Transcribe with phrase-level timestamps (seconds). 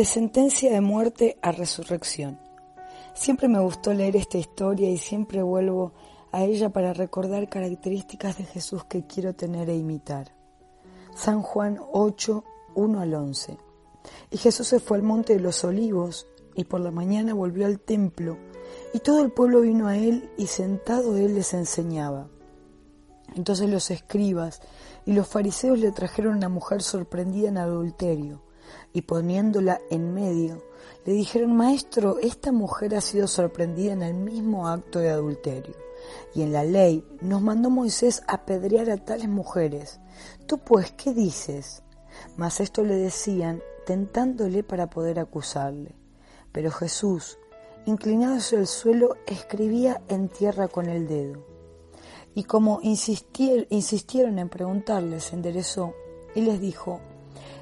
[0.00, 2.40] De sentencia de muerte a resurrección.
[3.12, 5.92] Siempre me gustó leer esta historia y siempre vuelvo
[6.32, 10.34] a ella para recordar características de Jesús que quiero tener e imitar.
[11.14, 12.44] San Juan 8,
[12.76, 13.58] 1 al 11.
[14.30, 17.78] Y Jesús se fue al monte de los olivos y por la mañana volvió al
[17.78, 18.38] templo
[18.94, 22.30] y todo el pueblo vino a él y sentado él les enseñaba.
[23.36, 24.62] Entonces los escribas
[25.04, 28.40] y los fariseos le trajeron una mujer sorprendida en adulterio
[28.92, 30.62] y poniéndola en medio,
[31.04, 35.74] le dijeron, Maestro, esta mujer ha sido sorprendida en el mismo acto de adulterio.
[36.34, 40.00] Y en la ley nos mandó Moisés apedrear a tales mujeres.
[40.46, 41.82] Tú pues, ¿qué dices?
[42.36, 45.94] Mas esto le decían, tentándole para poder acusarle.
[46.52, 47.38] Pero Jesús,
[47.86, 51.44] inclinado hacia el suelo, escribía en tierra con el dedo.
[52.34, 55.94] Y como insistieron en preguntarle, se enderezó
[56.34, 57.00] y les dijo,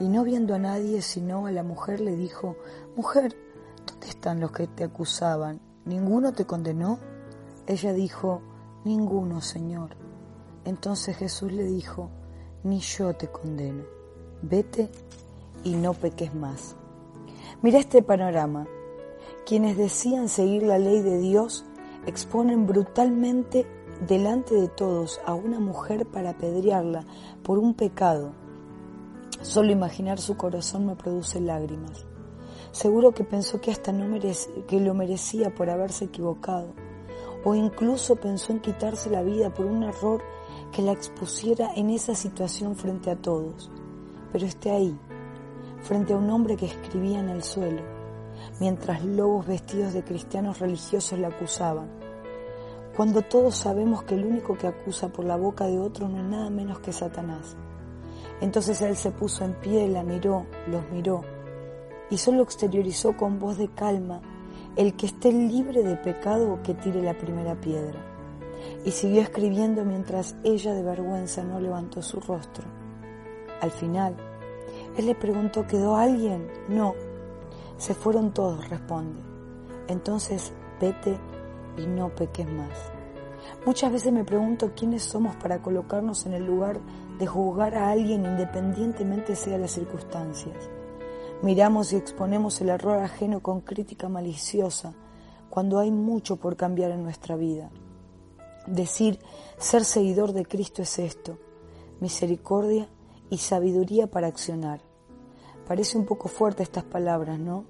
[0.00, 2.56] y no viendo a nadie sino a la mujer, le dijo,
[2.96, 3.36] Mujer,
[3.86, 5.60] ¿dónde están los que te acusaban?
[5.84, 6.98] ¿Ninguno te condenó?
[7.66, 8.42] Ella dijo,
[8.84, 9.96] Ninguno, Señor.
[10.64, 12.10] Entonces Jesús le dijo,
[12.62, 13.84] Ni yo te condeno.
[14.42, 14.90] Vete
[15.64, 16.76] y no peques más.
[17.62, 18.66] Mira este panorama.
[19.46, 21.64] Quienes decían seguir la ley de Dios
[22.06, 23.66] exponen brutalmente
[24.06, 27.04] delante de todos a una mujer para apedrearla
[27.42, 28.32] por un pecado
[29.40, 32.04] Solo imaginar su corazón me produce lágrimas.
[32.72, 34.18] Seguro que pensó que hasta no
[34.66, 36.74] que lo merecía por haberse equivocado,
[37.44, 40.22] o incluso pensó en quitarse la vida por un error
[40.72, 43.70] que la expusiera en esa situación frente a todos.
[44.32, 44.98] Pero esté ahí,
[45.82, 47.82] frente a un hombre que escribía en el suelo,
[48.60, 51.88] mientras lobos vestidos de cristianos religiosos la acusaban.
[52.96, 56.24] Cuando todos sabemos que el único que acusa por la boca de otro no es
[56.24, 57.56] nada menos que Satanás.
[58.40, 61.22] Entonces él se puso en pie, la miró, los miró,
[62.10, 64.20] y solo exteriorizó con voz de calma,
[64.76, 67.98] el que esté libre de pecado que tire la primera piedra.
[68.84, 72.64] Y siguió escribiendo mientras ella de vergüenza no levantó su rostro.
[73.60, 74.16] Al final,
[74.96, 76.48] él le preguntó, ¿quedó alguien?
[76.68, 76.94] No.
[77.76, 79.20] Se fueron todos, responde.
[79.88, 81.18] Entonces, vete
[81.76, 82.92] y no peques más.
[83.64, 86.80] Muchas veces me pregunto quiénes somos para colocarnos en el lugar
[87.18, 90.56] de juzgar a alguien independientemente sea las circunstancias.
[91.42, 94.94] Miramos y exponemos el error ajeno con crítica maliciosa
[95.50, 97.70] cuando hay mucho por cambiar en nuestra vida.
[98.66, 99.18] Decir
[99.56, 101.38] ser seguidor de Cristo es esto,
[102.00, 102.88] misericordia
[103.30, 104.80] y sabiduría para accionar.
[105.66, 107.64] Parece un poco fuerte estas palabras, ¿no?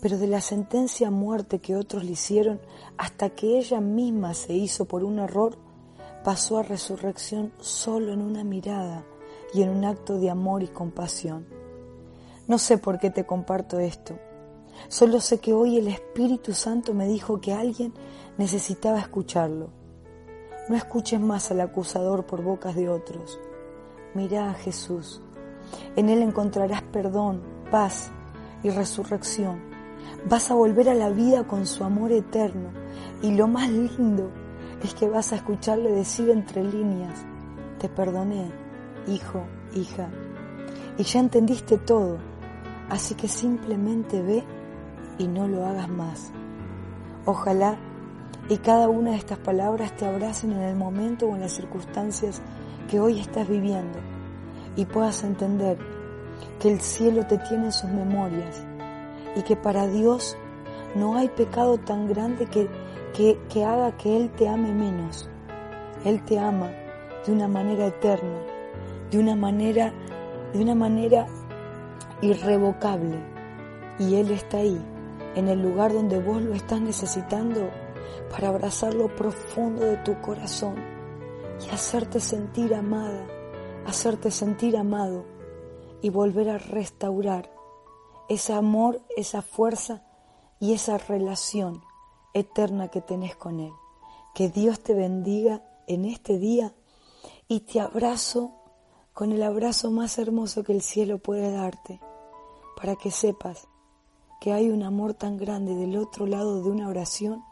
[0.00, 2.60] Pero de la sentencia a muerte que otros le hicieron
[2.96, 5.58] hasta que ella misma se hizo por un error,
[6.24, 9.04] pasó a resurrección solo en una mirada
[9.52, 11.46] y en un acto de amor y compasión.
[12.48, 14.18] No sé por qué te comparto esto.
[14.88, 17.92] Solo sé que hoy el Espíritu Santo me dijo que alguien
[18.38, 19.68] necesitaba escucharlo.
[20.68, 23.38] No escuches más al acusador por bocas de otros.
[24.14, 25.20] Mira a Jesús.
[25.94, 28.10] En Él encontrarás perdón, paz
[28.62, 29.60] y resurrección.
[30.26, 32.70] Vas a volver a la vida con su amor eterno.
[33.20, 34.30] Y lo más lindo
[34.84, 37.24] es que vas a escucharle decir entre líneas,
[37.78, 38.50] te perdoné,
[39.06, 39.42] hijo,
[39.74, 40.10] hija,
[40.98, 42.18] y ya entendiste todo,
[42.90, 44.44] así que simplemente ve
[45.18, 46.30] y no lo hagas más.
[47.24, 47.78] Ojalá
[48.50, 52.42] y cada una de estas palabras te abracen en el momento o en las circunstancias
[52.90, 53.98] que hoy estás viviendo
[54.76, 55.78] y puedas entender
[56.60, 58.66] que el cielo te tiene en sus memorias
[59.34, 60.36] y que para Dios
[60.94, 62.46] no hay pecado tan grande
[63.14, 65.28] que que, haga que Él te ame menos.
[66.04, 66.70] Él te ama
[67.24, 68.40] de una manera eterna,
[69.10, 69.94] de una manera,
[70.52, 71.26] de una manera
[72.20, 73.18] irrevocable.
[73.98, 74.78] Y Él está ahí
[75.36, 77.70] en el lugar donde vos lo estás necesitando
[78.30, 80.74] para abrazar lo profundo de tu corazón
[81.64, 83.26] y hacerte sentir amada,
[83.86, 85.24] hacerte sentir amado
[86.02, 87.50] y volver a restaurar
[88.28, 90.02] ese amor, esa fuerza
[90.58, 91.82] y esa relación
[92.34, 93.72] eterna que tenés con Él.
[94.34, 96.74] Que Dios te bendiga en este día
[97.48, 98.52] y te abrazo
[99.12, 102.00] con el abrazo más hermoso que el cielo puede darte,
[102.76, 103.68] para que sepas
[104.40, 107.44] que hay un amor tan grande del otro lado de una oración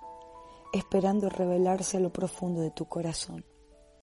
[0.73, 3.45] esperando revelarse a lo profundo de tu corazón.